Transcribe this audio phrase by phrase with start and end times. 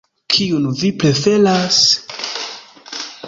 [0.35, 1.81] Kiun vi preferas?